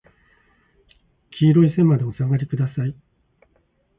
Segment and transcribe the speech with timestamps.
[1.29, 2.95] 黄色い線までお下がりください。